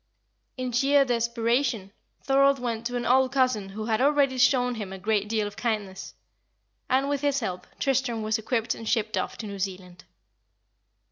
[0.57, 1.91] In sheer desperation,
[2.23, 5.55] Thorold went to an old cousin who had already shown him a great deal of
[5.55, 6.15] kindness;
[6.89, 10.05] and, with his help, Tristram was equipped and shipped off to New Zealand.